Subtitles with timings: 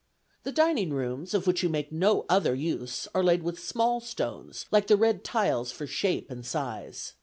[0.41, 4.65] The dining rooms, of which you make no other use, are laid with small stones,
[4.71, 7.13] like the red tiles for shape and size.